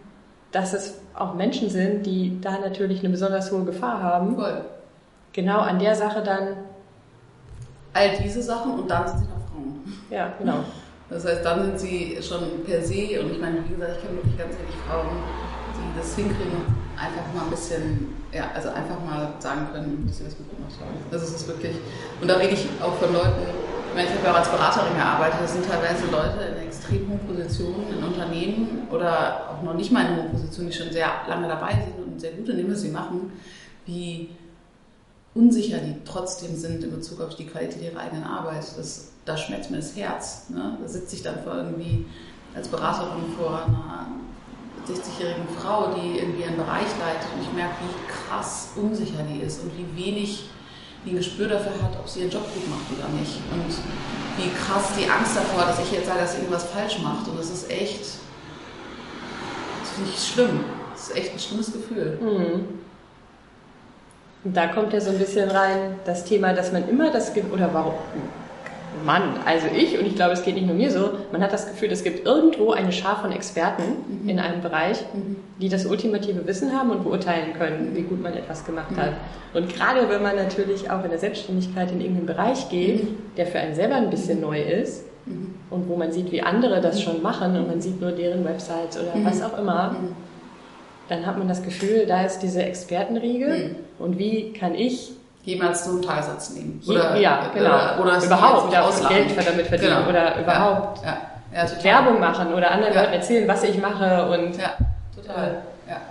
[0.51, 4.36] dass es auch Menschen sind, die da natürlich eine besonders hohe Gefahr haben.
[4.36, 4.66] Voll.
[5.33, 6.57] Genau an der Sache dann.
[7.94, 10.00] All diese Sachen und dann sind sie noch Frauen.
[10.09, 10.64] Ja, genau.
[11.09, 14.18] Das heißt, dann sind sie schon per se, und ich meine, wie gesagt, ich kenne
[14.18, 15.07] wirklich ganz wenig Frauen,
[15.75, 20.25] die das hinkriegen, einfach mal ein bisschen, ja, also einfach mal sagen können, dass sie
[20.25, 20.96] das gut gemacht haben.
[21.11, 21.75] Das ist es wirklich.
[22.22, 23.42] Und da rede ich auch von Leuten,
[23.96, 27.20] ich ich habe ja auch als Beraterin gearbeitet, das sind teilweise Leute in extrem hohen
[27.27, 31.48] Positionen in Unternehmen oder auch noch nicht mal in hohen Positionen, die schon sehr lange
[31.48, 33.31] dabei sind und sehr gut in dem, was sie machen,
[33.85, 34.29] wie
[35.35, 38.66] unsicher die trotzdem sind in Bezug auf die Qualität ihrer eigenen Arbeit.
[38.77, 40.50] Das, da schmerzt mir das Herz.
[40.50, 40.77] Ne?
[40.81, 42.05] Da sitze ich dann vor irgendwie
[42.55, 44.07] als Beraterin vor einer
[44.87, 49.63] 60-jährigen Frau, die irgendwie einen Bereich leitet und ich merke, wie krass unsicher die ist
[49.63, 50.50] und wie wenig
[51.05, 53.39] die ein Gespür dafür hat, ob sie ihren Job gut macht oder nicht.
[53.51, 53.74] Und
[54.37, 57.27] wie krass die Angst davor, dass ich jetzt sage, dass sie irgendwas falsch macht.
[57.27, 58.01] Und das ist echt,
[59.81, 60.59] das finde ich schlimm.
[60.93, 62.17] Das ist echt ein schlimmes Gefühl.
[62.22, 62.79] Mhm.
[64.46, 67.74] Und da kommt ja so ein bisschen rein das Thema, dass man immer das, oder
[67.74, 67.93] warum,
[69.06, 71.68] Mann, also ich, und ich glaube, es geht nicht nur mir so, man hat das
[71.68, 73.84] Gefühl, es gibt irgendwo eine Schar von Experten
[74.24, 74.29] mhm.
[74.29, 75.38] in einem Bereich, mhm.
[75.60, 78.98] die das ultimative Wissen haben und beurteilen können, wie gut man etwas gemacht mhm.
[78.98, 79.14] hat.
[79.53, 83.18] Und gerade wenn man natürlich auch in der Selbstständigkeit in irgendeinen Bereich geht, mhm.
[83.38, 85.56] der für einen selber ein bisschen neu ist, mhm.
[85.70, 88.98] und wo man sieht, wie andere das schon machen und man sieht nur deren Websites
[88.98, 89.96] oder was auch immer,
[91.10, 95.12] dann hat man das Gefühl, da ist diese Expertenriege und wie kann ich
[95.44, 96.82] jemals so einen Tagessatz nehmen.
[96.88, 97.70] Oder, ja, genau.
[97.70, 100.10] Oder, oder überhaupt ja, Geld damit verdienen genau.
[100.10, 101.18] oder überhaupt ja,
[101.53, 101.66] ja.
[101.66, 104.74] Ja, Werbung machen oder anderen Leuten erzählen, was ich mache und ja,
[105.16, 105.62] total.
[105.88, 106.01] Äh, ja.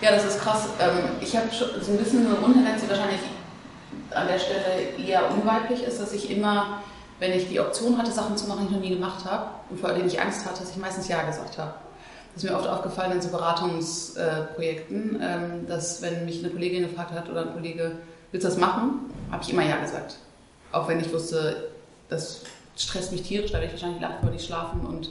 [0.00, 0.68] ja, das ist krass.
[0.78, 3.20] Ähm, ich habe so ein bisschen eine Grundtendenz, die wahrscheinlich
[4.14, 6.82] an der Stelle eher unweiblich ist, dass ich immer,
[7.18, 9.80] wenn ich die Option hatte, Sachen zu machen, die ich noch nie gemacht habe und
[9.80, 11.74] vor denen ich Angst hatte, dass ich meistens Ja gesagt habe.
[12.34, 17.10] Das ist mir oft aufgefallen in so Beratungsprojekten, ähm, dass wenn mich eine Kollegin gefragt
[17.12, 17.96] hat oder ein Kollege,
[18.32, 19.12] willst du das machen?
[19.30, 20.16] Habe ich immer Ja gesagt.
[20.72, 21.70] Auch wenn ich wusste,
[22.08, 22.40] das
[22.76, 25.10] stresst mich tierisch, da werde ich wahrscheinlich die Nacht über nicht schlafen und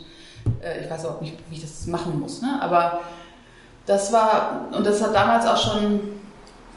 [0.61, 2.41] äh, ich weiß auch nicht, wie ich das machen muss.
[2.41, 2.59] Ne?
[2.61, 3.01] Aber
[3.85, 6.01] das war, und das hat damals auch schon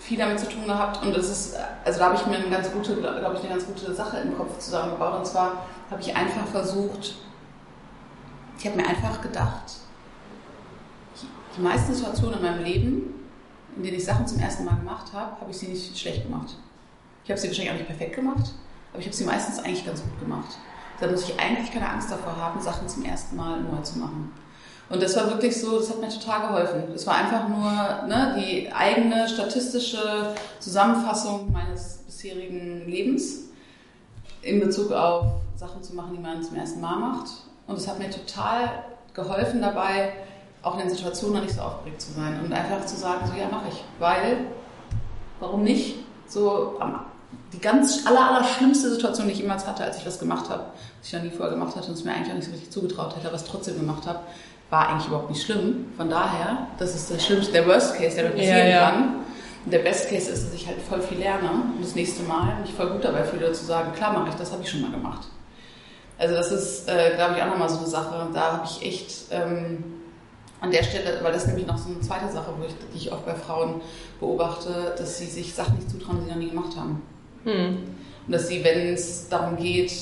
[0.00, 2.70] viel damit zu tun gehabt und das ist, also da habe ich mir eine ganz
[2.70, 6.46] gute, glaube ich, eine ganz gute Sache im Kopf zusammengebaut und zwar habe ich einfach
[6.46, 7.14] versucht,
[8.58, 9.62] ich habe mir einfach gedacht,
[11.56, 13.14] die meisten Situationen in meinem Leben
[13.76, 16.56] in denen ich Sachen zum ersten Mal gemacht habe, habe ich sie nicht schlecht gemacht.
[17.24, 18.52] Ich habe sie wahrscheinlich auch nicht perfekt gemacht,
[18.92, 20.56] aber ich habe sie meistens eigentlich ganz gut gemacht.
[21.00, 24.32] Da muss ich eigentlich keine Angst davor haben, Sachen zum ersten Mal neu zu machen.
[24.90, 26.82] Und das war wirklich so, das hat mir total geholfen.
[26.92, 33.48] Das war einfach nur ne, die eigene statistische Zusammenfassung meines bisherigen Lebens
[34.42, 37.28] in Bezug auf Sachen zu machen, die man zum ersten Mal macht.
[37.66, 38.84] Und es hat mir total
[39.14, 40.12] geholfen dabei,
[40.64, 43.38] auch in den Situationen noch nicht so aufgeregt zu sein und einfach zu sagen, so
[43.38, 43.84] ja, mache ich.
[43.98, 44.38] Weil,
[45.40, 45.96] warum nicht?
[46.26, 46.80] So
[47.52, 50.64] die ganz aller, aller schlimmste Situation, die ich jemals hatte, als ich das gemacht habe,
[50.98, 52.70] was ich noch nie vorher gemacht hatte und es mir eigentlich auch nicht so richtig
[52.70, 54.20] zugetraut hätte, aber es trotzdem gemacht habe,
[54.70, 55.92] war eigentlich überhaupt nicht schlimm.
[55.96, 58.90] Von daher, das ist der schlimmste, der Worst Case, der mir passieren ja, ja.
[58.90, 59.14] kann.
[59.64, 62.60] Und der Best Case ist, dass ich halt voll viel lerne und das nächste Mal
[62.60, 64.90] mich voll gut dabei fühle, zu sagen, klar mache ich, das habe ich schon mal
[64.90, 65.28] gemacht.
[66.18, 68.28] Also das ist, äh, glaube ich, auch nochmal so eine Sache.
[68.32, 69.82] Da habe ich echt ähm,
[70.64, 73.12] an der Stelle, weil das ist nämlich noch so eine zweite Sache, ich, die ich
[73.12, 73.82] oft bei Frauen
[74.18, 77.02] beobachte, dass sie sich Sachen nicht zutrauen, die sie noch nie gemacht haben.
[77.44, 77.78] Hm.
[78.26, 79.92] Und dass sie, wenn es darum geht,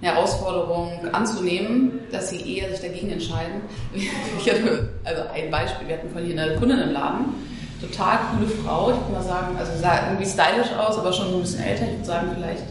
[0.00, 3.62] eine Herausforderung anzunehmen, dass sie eher sich dagegen entscheiden.
[4.38, 7.34] Ich hatte also ein Beispiel, wir hatten von hier eine Kundin im Laden,
[7.80, 11.40] total coole Frau, ich würde mal sagen, also sah irgendwie stylisch aus, aber schon ein
[11.40, 12.64] bisschen älter, ich würde sagen vielleicht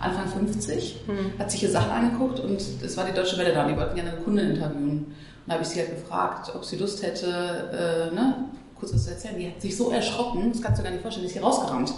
[0.00, 1.38] Anfang 50, mhm.
[1.38, 4.10] hat sich hier Sachen angeguckt und es war die Deutsche Welle da, die wollten gerne
[4.10, 5.14] eine Kundin interviewen.
[5.44, 8.46] Und da habe ich sie halt gefragt, ob sie Lust hätte, äh, ne,
[8.78, 9.38] kurz was zu erzählen.
[9.38, 11.92] Die hat sich so erschrocken, das kannst du gar nicht vorstellen, die ist hier rausgerannt.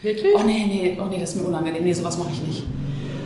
[0.00, 0.34] Wirklich?
[0.34, 2.62] Oh nee, nee, oh nee, das ist mir unangenehm, nee, sowas mache ich nicht.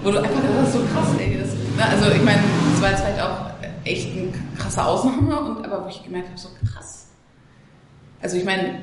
[0.03, 1.39] Wo du einfach, das ist so krass, ey.
[1.39, 3.51] Das, ne, also ich meine, das war jetzt halt auch
[3.85, 7.07] echt eine krasse Ausnahme, und, aber wo ich gemerkt habe, so krass.
[8.21, 8.81] Also ich meine,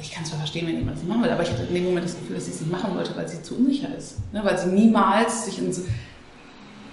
[0.00, 2.06] ich kann zwar verstehen, wenn jemand es machen will, aber ich hatte in dem Moment
[2.06, 4.16] das Gefühl, dass sie es nicht machen wollte, weil sie zu unsicher ist.
[4.32, 4.44] Ne?
[4.44, 5.82] Weil sie niemals sich in so,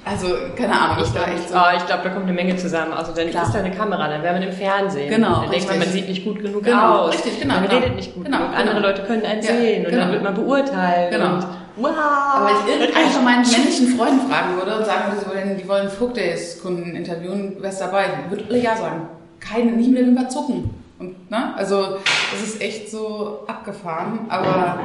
[0.04, 1.56] also, keine Ahnung, ich glaube, so.
[1.56, 2.92] oh, glaub, da kommt eine Menge zusammen.
[2.94, 3.44] Also, dann Klar.
[3.44, 5.10] ist da eine Kamera, dann wäre man im Fernsehen.
[5.10, 5.42] Genau.
[5.42, 7.14] Dann denkt man, man sieht nicht gut genug genau, aus.
[7.14, 7.56] Richtig, genau.
[7.56, 7.82] Man genau.
[7.82, 8.58] redet nicht gut genau, genug.
[8.58, 8.88] Andere genau.
[8.88, 10.04] Leute können einen ja, sehen und genau.
[10.04, 11.12] dann wird man beurteilt.
[11.12, 11.36] Genau.
[11.36, 11.94] Und, wow.
[12.34, 15.68] Aber wenn ich irgendeinen von meinen männlichen Freunden fragen würde und sagen würde, wollen, die
[15.68, 18.06] wollen Folk Days Kunden interviewen, wer ist dabei?
[18.30, 19.08] Würde alle Ja sagen.
[19.40, 20.72] Keine, nicht mit dem Wimper zucken.
[20.98, 21.54] Und, ne?
[21.56, 21.98] Also,
[22.32, 24.22] das ist echt so abgefahren.
[24.30, 24.80] Aber,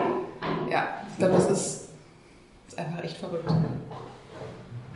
[0.70, 1.88] ja, ich glaube, das ist,
[2.68, 3.50] ist einfach echt verrückt.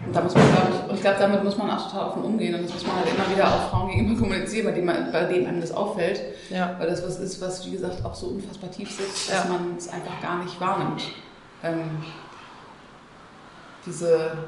[0.06, 2.22] Und da muss man, glaube ich, und ich glaube, damit muss man auch total offen
[2.22, 2.54] umgehen.
[2.54, 5.24] Und das muss man halt immer wieder auch Frauen gegenüber kommunizieren, bei denen, man, bei
[5.24, 6.20] denen einem das auffällt.
[6.48, 6.74] Ja.
[6.78, 9.50] Weil das was ist, was, wie gesagt, auch so unfassbar tief sitzt, dass ja.
[9.50, 11.02] man es einfach gar nicht wahrnimmt.
[11.62, 12.02] Ähm,
[13.84, 14.38] diese,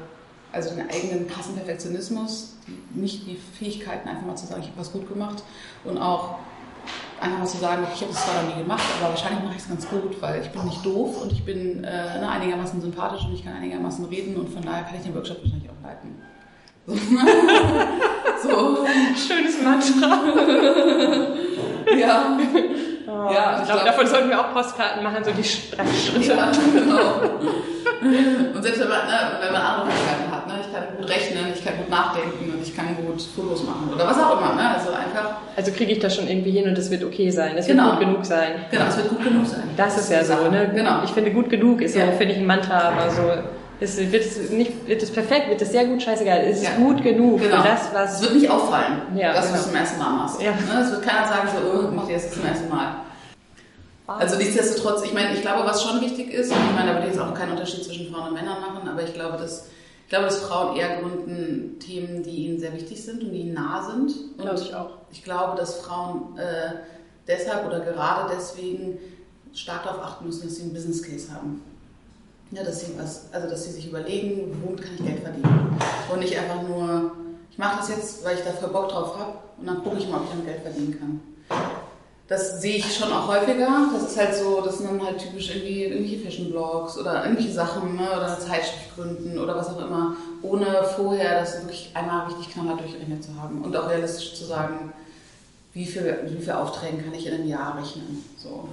[0.51, 2.55] also den eigenen krassen Perfektionismus,
[2.93, 5.43] nicht die Fähigkeiten, einfach mal zu sagen, ich habe was gut gemacht
[5.83, 6.39] und auch
[7.23, 9.61] einfach mal zu sagen, ich habe das zwar noch nie gemacht, aber wahrscheinlich mache ich
[9.61, 13.23] es ganz gut, weil ich bin nicht doof und ich bin äh, ne, einigermaßen sympathisch
[13.25, 16.15] und ich kann einigermaßen reden und von daher kann ich den Workshop wahrscheinlich auch leiten.
[16.85, 16.93] So.
[18.43, 18.85] so.
[19.15, 20.23] Schönes Mantra.
[21.97, 22.37] ja.
[23.05, 25.43] Oh, ja, ich, glaube, davon sollten wir auch Postkarten machen, so die
[25.75, 26.33] drei Schritte.
[26.37, 27.39] Ja, genau.
[28.53, 31.45] Und selbst wenn man, ne, wenn man andere Fähigkeiten hat, ne, ich kann gut rechnen,
[31.53, 34.55] ich kann gut nachdenken und ich kann gut Fotos machen oder was auch immer.
[34.55, 34.75] Ne?
[34.75, 35.37] Also einfach.
[35.55, 37.57] Also kriege ich das schon irgendwie hin und es wird okay sein.
[37.57, 37.91] Es wird genau.
[37.91, 38.65] gut genug sein.
[38.71, 39.63] Genau, es wird gut genug sein.
[39.77, 40.71] Das, das ist ja so, ne?
[40.73, 41.03] Genau.
[41.03, 43.21] Ich finde gut genug ist ja, finde ich ein Mantra, aber so.
[43.83, 46.39] Ist, wird, es nicht, wird es perfekt, wird es sehr gut, scheißegal.
[46.45, 46.75] Es ist ja.
[46.77, 47.61] gut genug genau.
[47.61, 48.15] für das, was.
[48.15, 49.57] Es wird nicht auffallen, ja, dass genau.
[49.57, 50.41] du es zum ersten Mal machst.
[50.41, 50.51] Ja.
[50.51, 50.81] Ne?
[50.85, 52.95] Es wird keiner sagen, so, oh, mach dir das zum ersten Mal.
[54.07, 57.07] Also nichtsdestotrotz, ich meine, ich glaube, was schon wichtig ist, und ich meine, da würde
[57.07, 59.67] ich jetzt auch keinen Unterschied zwischen Frauen und Männern machen, aber ich glaube, dass,
[60.03, 63.53] ich glaube, dass Frauen eher gründen Themen, die ihnen sehr wichtig sind und die ihnen
[63.53, 64.13] nah sind.
[64.37, 64.91] Und glaube ich auch.
[65.11, 66.73] Ich glaube, dass Frauen äh,
[67.27, 68.97] deshalb oder gerade deswegen
[69.53, 71.61] stark darauf achten müssen, dass sie einen Business Case haben.
[72.53, 75.77] Ja, dass sie was, also dass sie sich überlegen, womit kann ich Geld verdienen.
[76.11, 77.11] Und nicht einfach nur,
[77.51, 80.07] ich mache das jetzt, weil ich da voll Bock drauf habe und dann gucke ich
[80.07, 81.21] mal, ob ich damit Geld verdienen kann
[82.27, 83.89] das sehe ich schon auch häufiger.
[83.93, 87.95] Das ist halt so, das sind dann halt typisch irgendwie irgendwelche Fashion-Blogs oder irgendwelche Sachen
[87.95, 92.79] ne, oder Zeitschrift gründen oder was auch immer, ohne vorher das wirklich einmal richtig knallhart
[92.79, 94.93] durchrechnet zu haben und auch realistisch zu sagen,
[95.73, 98.23] wie viel, wie viel Aufträge kann ich in einem Jahr rechnen.
[98.37, 98.69] So.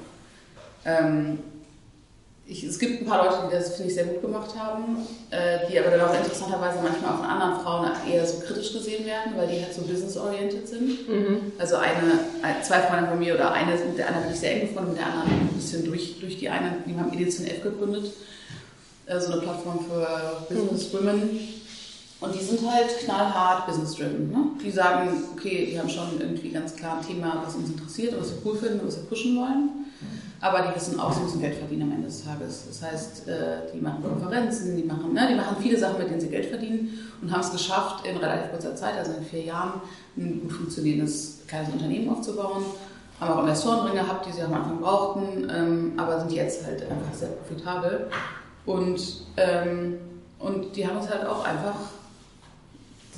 [0.85, 1.39] Ähm,
[2.51, 4.97] ich, es gibt ein paar Leute, die das, finde ich, sehr gut gemacht haben,
[5.31, 9.35] äh, die aber dann auch interessanterweise manchmal von anderen Frauen eher so kritisch gesehen werden,
[9.37, 11.09] weil die halt so business-oriented sind.
[11.09, 11.53] Mhm.
[11.59, 12.19] Also eine,
[12.63, 14.99] zwei Freunde von mir oder eine, mit der anderen bin ich sehr eng gefunden, mit
[14.99, 18.13] der anderen ein bisschen durch, durch die eine, die haben Edition F gegründet,
[19.07, 20.99] äh, so eine Plattform für Business mhm.
[20.99, 21.41] Women.
[22.21, 24.31] Und die sind halt knallhart business-driven.
[24.31, 24.39] Ne?
[24.63, 28.31] Die sagen, okay, die haben schon irgendwie ganz klar ein Thema, was uns interessiert was
[28.31, 29.90] wir cool finden, was wir pushen wollen.
[30.43, 32.65] Aber die wissen auch, sie müssen Geld verdienen am Ende des Tages.
[32.67, 36.21] Das heißt, äh, die machen Konferenzen, die machen, ne, die machen viele Sachen, mit denen
[36.21, 39.83] sie Geld verdienen und haben es geschafft, in relativ kurzer Zeit, also in vier Jahren,
[40.17, 42.65] ein gut funktionierendes kleines Unternehmen aufzubauen.
[43.21, 46.83] Haben auch Investoren drin gehabt, die sie am Anfang brauchten, ähm, aber sind jetzt halt
[46.83, 48.07] einfach sehr profitabel.
[48.65, 49.99] Und, ähm,
[50.39, 51.77] und die haben es halt auch einfach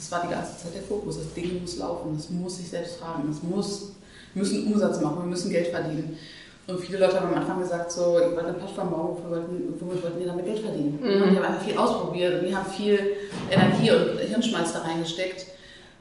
[0.03, 1.19] das war die ganze Zeit der Fokus.
[1.19, 3.93] Das Ding muss laufen, das muss sich selbst tragen, das muss,
[4.35, 6.19] wir müssen Umsatz machen, wir müssen Geld verdienen.
[6.67, 9.75] Und viele Leute haben am Anfang gesagt, so, ich wollte eine Plattform bauen, womit wollten,
[9.81, 10.99] womit wollten wir damit Geld verdienen?
[11.03, 11.23] Mhm.
[11.23, 13.17] Und die haben einfach viel ausprobiert und die haben viel
[13.51, 15.47] Energie und Hirnschmalz da reingesteckt.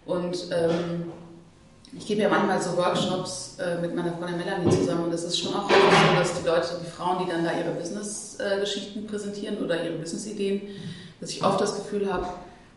[0.05, 1.11] Und ähm,
[1.97, 5.39] ich gebe ja manchmal so Workshops äh, mit meiner Freundin Melanie zusammen und es ist
[5.39, 5.75] schon auch so,
[6.17, 10.61] dass die Leute, die Frauen, die dann da ihre Business-Geschichten präsentieren oder ihre Business-Ideen,
[11.19, 12.27] dass ich oft das Gefühl habe,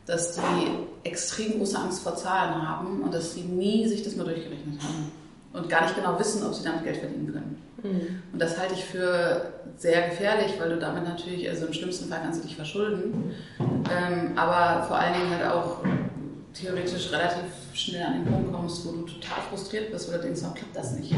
[0.07, 4.25] dass die extrem große Angst vor Zahlen haben und dass sie nie sich das mal
[4.25, 5.13] durchgerechnet haben
[5.53, 7.63] und gar nicht genau wissen, ob sie damit Geld verdienen können.
[7.85, 8.23] Mhm.
[8.33, 12.21] Und das halte ich für sehr gefährlich, weil du damit natürlich, also im schlimmsten Fall
[12.23, 15.85] kannst du dich verschulden, ähm, aber vor allen Dingen halt auch
[16.55, 17.45] theoretisch relativ
[17.75, 20.97] schnell an den Punkt kommst, wo du total frustriert bist oder denkst, warum klappt das
[20.97, 21.13] nicht?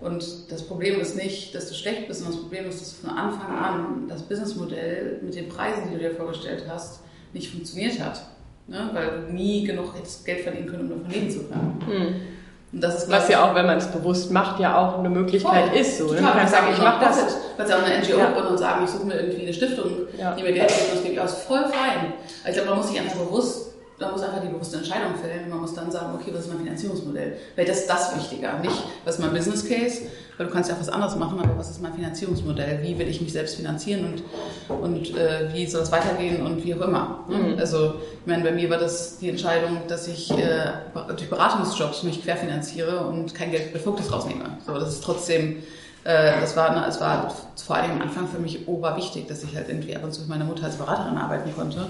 [0.00, 3.10] Und das Problem ist nicht, dass du schlecht bist, sondern das Problem ist, dass von
[3.10, 7.00] Anfang an das Businessmodell mit den Preisen, die du dir vorgestellt hast,
[7.32, 8.22] nicht funktioniert hat.
[8.66, 8.90] Ne?
[8.92, 9.94] Weil du nie genug
[10.24, 11.82] Geld verdienen können, um davon leben zu können.
[11.86, 12.33] Mhm.
[12.80, 15.78] Ist, Was ja auch, wenn man es bewusst macht, ja auch eine Möglichkeit voll.
[15.78, 15.98] ist.
[15.98, 16.20] So, ne?
[16.20, 17.18] Man kann sagen, ich mache das.
[17.18, 18.48] Du kannst ja auch eine NGO ja.
[18.48, 20.34] und sagen, ich suche mir irgendwie eine Stiftung, ja.
[20.34, 21.34] die mir Geld gibt, das gebe ich aus.
[21.44, 22.14] Voll fein.
[22.42, 25.48] Also ich glaube, man muss sich einfach bewusst man muss einfach die bewusste Entscheidung fällen.
[25.48, 27.36] Man muss dann sagen, okay, was ist mein Finanzierungsmodell?
[27.54, 28.58] Weil das ist das Wichtiger.
[28.58, 30.02] Nicht, was ist mein Business Case?
[30.36, 32.82] Weil du kannst ja auch was anderes machen, aber was ist mein Finanzierungsmodell?
[32.82, 34.22] Wie will ich mich selbst finanzieren
[34.68, 37.24] und, und äh, wie soll das weitergehen und wie auch immer.
[37.28, 37.36] Ne?
[37.36, 37.58] Mhm.
[37.58, 40.72] Also, ich meine, bei mir war das die Entscheidung, dass ich äh,
[41.08, 44.58] durch Beratungsjobs mich querfinanziere und kein Geld Fokus rausnehme.
[44.66, 45.62] So, das ist trotzdem
[46.04, 49.68] äh, das war, es war vor allem am Anfang für mich oberwichtig, dass ich halt
[49.68, 51.86] irgendwie ab und zu mit meiner Mutter als Beraterin arbeiten konnte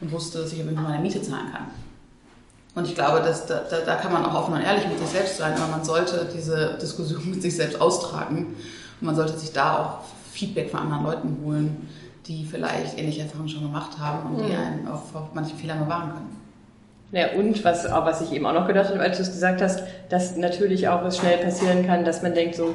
[0.00, 1.66] und wusste, dass ich irgendwie meine Miete zahlen kann.
[2.74, 5.36] Und ich glaube, dass, da, da kann man auch offen und ehrlich mit sich selbst
[5.36, 8.56] sein, aber man sollte diese Diskussion mit sich selbst austragen
[9.00, 9.98] und man sollte sich da auch
[10.32, 11.88] Feedback von anderen Leuten holen,
[12.26, 14.58] die vielleicht ähnliche Erfahrungen schon gemacht haben und die mhm.
[14.58, 16.42] einen auch vor manchen Fehlern bewahren können.
[17.10, 19.82] Ja, und was, was ich eben auch noch gedacht habe, als du es gesagt hast,
[20.08, 22.74] dass natürlich auch es schnell passieren kann, dass man denkt so,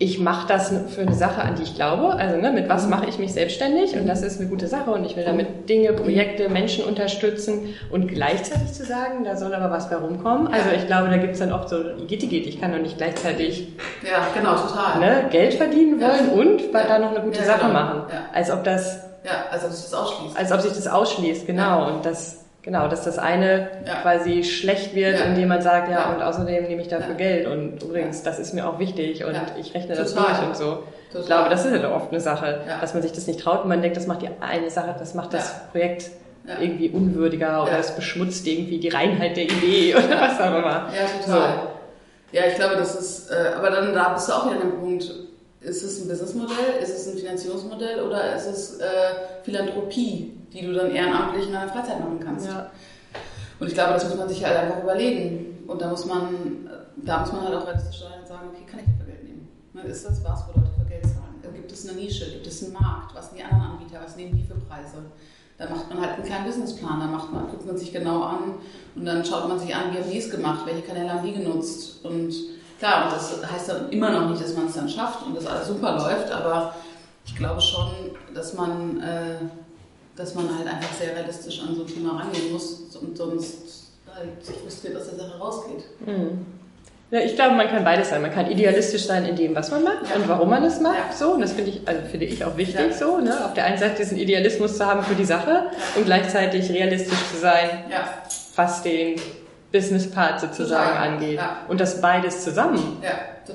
[0.00, 2.14] ich mache das für eine Sache, an die ich glaube.
[2.14, 5.04] Also ne, mit was mache ich mich selbstständig und das ist eine gute Sache und
[5.04, 9.90] ich will damit Dinge, Projekte, Menschen unterstützen und gleichzeitig zu sagen, da soll aber was
[9.90, 10.48] bei rumkommen.
[10.48, 13.68] Also ich glaube, da gibt's dann oft so, geht, geht, ich kann doch nicht gleichzeitig
[14.08, 15.00] ja, genau, total.
[15.00, 16.32] Ne, Geld verdienen wollen ja.
[16.32, 16.84] und ja.
[16.86, 17.72] da noch eine gute Sache genau.
[17.72, 18.02] machen.
[18.32, 19.00] Als ob das...
[19.24, 20.38] Ja, als ob sich das ausschließt.
[20.38, 21.88] Als ob sich das ausschließt, genau.
[21.88, 23.94] Und das Genau, dass das eine ja.
[24.02, 25.24] quasi schlecht wird, ja.
[25.24, 28.52] indem man sagt, ja, ja, und außerdem nehme ich dafür Geld und übrigens, das ist
[28.52, 30.82] mir auch wichtig und ich rechne das durch und so.
[31.10, 31.20] Total.
[31.20, 33.70] Ich glaube, das ist halt oft eine Sache, dass man sich das nicht traut und
[33.70, 36.10] man denkt, das macht die eine Sache, das macht das Projekt
[36.60, 40.90] irgendwie unwürdiger oder es beschmutzt irgendwie die Reinheit der Idee oder was auch immer.
[40.94, 41.52] Ja, total.
[41.54, 42.36] So.
[42.36, 44.78] Ja, ich glaube, das ist, äh, aber dann da bist du auch wieder an dem
[44.78, 45.10] Punkt,
[45.60, 48.84] ist es ein Businessmodell, ist es ein Finanzierungsmodell oder ist es äh,
[49.42, 50.38] Philanthropie?
[50.52, 52.46] die du dann ehrenamtlich in deiner Freizeit machen kannst.
[52.46, 52.70] Ja.
[53.60, 55.64] Und ich glaube, das muss man sich halt einfach überlegen.
[55.66, 58.80] Und da muss man, da muss man halt auch realistisch sein und sagen, okay, kann
[58.80, 59.48] ich dafür Geld nehmen?
[59.74, 61.54] Ne, ist das was, wo Leute für Geld zahlen?
[61.54, 62.30] Gibt es eine Nische?
[62.30, 63.14] Gibt es einen Markt?
[63.14, 64.00] Was sind die anderen Anbieter?
[64.02, 65.02] Was nehmen die für Preise?
[65.58, 68.54] Da macht man halt einen kleinen Businessplan, da macht man, guckt man sich genau an
[68.94, 71.32] und dann schaut man sich an, wie haben die es gemacht, welche Kanäle haben die
[71.32, 72.04] genutzt.
[72.04, 72.32] Und
[72.78, 75.46] klar, und das heißt dann immer noch nicht, dass man es dann schafft und dass
[75.46, 76.74] alles super läuft, aber
[77.24, 77.90] ich glaube schon,
[78.34, 79.44] dass man äh,
[80.18, 84.28] dass man halt einfach sehr realistisch an so ein Thema rangehen muss und sonst halt
[84.62, 85.84] frustriert aus der Sache rausgeht.
[86.04, 86.44] Mhm.
[87.10, 88.20] Ja, ich glaube, man kann beides sein.
[88.20, 90.16] Man kann idealistisch sein in dem, was man macht ja.
[90.16, 91.10] und warum man es macht.
[91.10, 91.16] Ja.
[91.16, 92.90] So, und das finde ich, also finde ich auch wichtig.
[92.90, 92.92] Ja.
[92.92, 93.44] So, ne?
[93.46, 97.38] Auf der einen Seite diesen Idealismus zu haben für die Sache und gleichzeitig realistisch zu
[97.38, 97.84] sein,
[98.56, 99.18] was den
[99.72, 101.08] Business Part sozusagen total.
[101.08, 101.40] angeht.
[101.68, 103.02] Und dass beides zusammen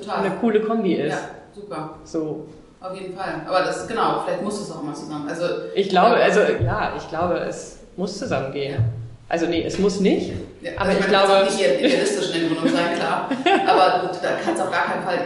[0.08, 1.12] eine coole Kombi ist.
[1.12, 1.18] Ja,
[1.54, 1.98] super.
[2.04, 2.46] So.
[2.80, 3.40] Auf jeden Fall.
[3.46, 5.26] Aber das, genau, vielleicht muss es auch mal zusammen.
[5.28, 8.74] Also, ich glaube, also, ja, ich glaube, es muss zusammengehen.
[8.74, 8.80] Ja.
[9.28, 10.32] Also, nee, es muss nicht.
[10.60, 11.44] Ja, aber also ich, glaube.
[11.44, 13.30] Nicht idealistisch in der Gründung sein, klar.
[13.66, 15.18] aber gut, da kann es auf gar keinen Fall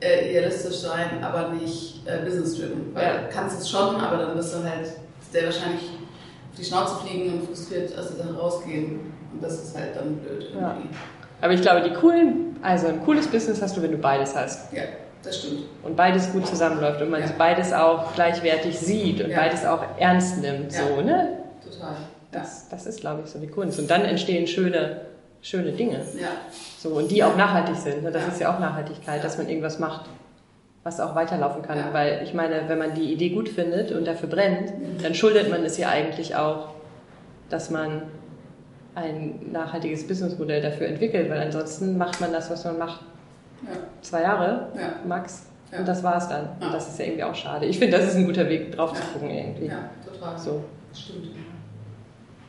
[0.00, 2.94] äh, idealistisch sein, aber nicht äh, business-driven.
[2.94, 3.12] Weil ja.
[3.32, 4.88] kannst es schon, aber dann wirst du halt
[5.30, 9.12] sehr wahrscheinlich auf die Schnauze fliegen und frustriert aus der Sache rausgehen.
[9.32, 10.58] Und das ist halt dann blöd irgendwie.
[10.60, 10.76] Ja.
[11.40, 14.72] Aber ich glaube, die coolen, also ein cooles Business hast du, wenn du beides hast.
[14.72, 14.82] Ja.
[15.22, 15.64] Das stimmt.
[15.82, 17.28] Und beides gut zusammenläuft und man ja.
[17.36, 19.38] beides auch gleichwertig sieht und ja.
[19.38, 20.72] beides auch ernst nimmt.
[20.72, 20.86] Ja.
[20.86, 21.38] So, ne?
[21.62, 21.96] Total.
[22.32, 23.78] Das, das ist, glaube ich, so die Kunst.
[23.78, 25.02] Und dann entstehen schöne,
[25.42, 25.98] schöne Dinge.
[26.18, 26.28] Ja.
[26.78, 28.02] So, und die auch nachhaltig sind.
[28.02, 28.10] Ne?
[28.10, 30.06] Das ist ja auch Nachhaltigkeit, dass man irgendwas macht,
[30.84, 31.92] was auch weiterlaufen kann.
[31.92, 35.02] Weil ich meine, wenn man die Idee gut findet und dafür brennt, mhm.
[35.02, 36.68] dann schuldet man es ja eigentlich auch,
[37.50, 38.02] dass man
[38.94, 43.00] ein nachhaltiges Businessmodell dafür entwickelt, weil ansonsten macht man das, was man macht,
[43.62, 43.70] ja.
[44.00, 44.92] Zwei Jahre, ja.
[45.06, 45.46] max.
[45.76, 46.48] Und das war es dann.
[46.60, 47.66] Und das ist ja irgendwie auch schade.
[47.66, 49.66] Ich finde, das ist ein guter Weg, drauf zu gucken irgendwie.
[49.66, 50.38] Ja, total.
[50.38, 50.64] So.
[50.92, 51.28] Stimmt.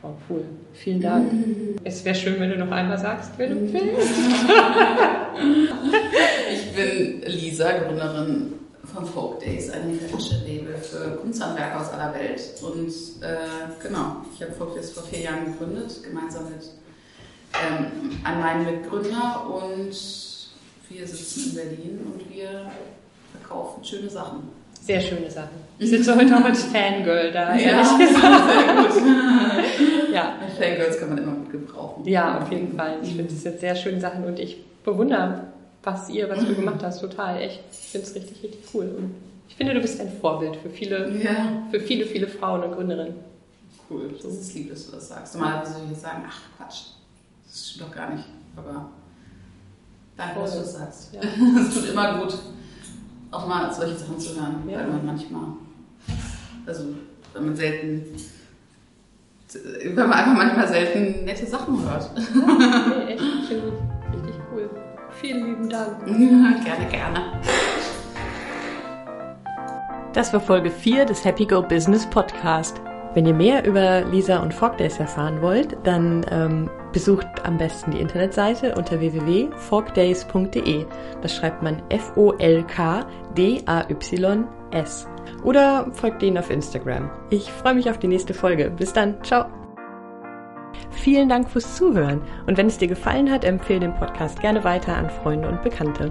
[0.02, 0.44] Oh, cool.
[0.72, 1.30] Vielen Dank.
[1.84, 3.76] Es wäre schön, wenn du noch einmal sagst, wer du bist.
[6.52, 12.40] ich bin Lisa, Gründerin von Folk Days, einem Fashion-Label für Kunsthandwerker aus aller Welt.
[12.62, 12.88] Und
[13.22, 16.68] äh, genau, ich habe Folk Days vor vier Jahren gegründet, gemeinsam mit
[17.54, 19.46] ähm, an meinem Mitgründer.
[19.46, 19.96] Und
[20.88, 22.70] wir sitzen in Berlin und wir
[23.32, 24.62] verkaufen schöne Sachen.
[24.80, 25.62] Sehr schöne Sachen.
[25.78, 28.94] Ich sitze heute auch als Fangirl da, ehrlich ja, gesagt.
[28.94, 30.12] Sehr gut.
[30.12, 30.34] ja.
[30.58, 32.04] Fangirls kann man immer gut gebrauchen.
[32.04, 32.96] Ja, auf jeden Fall.
[33.02, 35.51] Ich finde, es sind sehr schöne Sachen und ich bewundere,
[35.82, 37.40] was ihr, was du gemacht hast, total.
[37.40, 37.62] Echt.
[37.70, 38.94] Ich finde es richtig, richtig cool.
[38.96, 39.14] Und
[39.48, 41.66] ich finde, du bist ein Vorbild für viele, ja.
[41.70, 43.14] für viele, viele Frauen und Gründerinnen.
[43.90, 44.10] Cool.
[44.22, 45.34] Das ist lieb, dass du das sagst.
[45.34, 46.82] Normalerweise würde ich jetzt sagen, ach Quatsch,
[47.46, 48.24] das stimmt doch gar nicht.
[48.56, 48.88] Aber
[50.16, 51.10] danke, dass du das sagst.
[51.60, 52.38] Es tut immer gut,
[53.30, 54.78] auch mal solche Sachen zu hören, ja.
[54.78, 55.44] weil man manchmal,
[56.64, 56.84] also
[57.34, 58.04] wenn man selten,
[59.52, 62.10] wenn man einfach manchmal selten nette Sachen hört.
[62.16, 64.70] Nee, echt, finde ich richtig cool.
[65.22, 66.04] Vielen lieben Dank.
[66.64, 67.40] gerne, gerne.
[70.12, 72.80] Das war Folge 4 des Happy Go Business Podcast.
[73.14, 78.00] Wenn ihr mehr über Lisa und Fogdays erfahren wollt, dann ähm, besucht am besten die
[78.00, 80.86] Internetseite unter www.folkdays.de.
[81.20, 82.28] Das schreibt man F-O-L-K-D-A-Y-S.
[85.44, 87.10] Oder folgt denen auf Instagram.
[87.30, 88.70] Ich freue mich auf die nächste Folge.
[88.70, 89.22] Bis dann.
[89.22, 89.61] Ciao.
[90.92, 92.20] Vielen Dank fürs Zuhören.
[92.46, 96.10] Und wenn es dir gefallen hat, empfehle den Podcast gerne weiter an Freunde und Bekannte.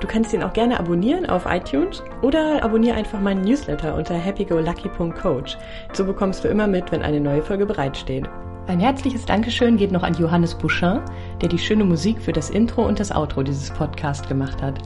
[0.00, 5.56] Du kannst ihn auch gerne abonnieren auf iTunes oder abonniere einfach meinen Newsletter unter happygolucky.coach.
[5.92, 8.28] So bekommst du immer mit, wenn eine neue Folge bereitsteht.
[8.66, 11.00] Ein herzliches Dankeschön geht noch an Johannes Bouchin,
[11.40, 14.78] der die schöne Musik für das Intro und das Outro dieses Podcasts gemacht hat.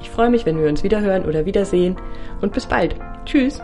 [0.00, 1.96] Ich freue mich, wenn wir uns wiederhören oder wiedersehen
[2.40, 2.96] und bis bald.
[3.24, 3.62] Tschüss!